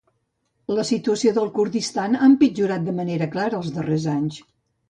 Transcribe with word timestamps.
La 0.77 0.85
situació 0.89 1.33
al 1.41 1.51
Kurdistan 1.59 2.17
ha 2.21 2.23
empitjorat 2.31 2.89
de 2.91 2.97
manera 3.03 3.31
clara 3.37 3.61
els 3.63 3.73
darrers 3.77 4.09
anys. 4.19 4.43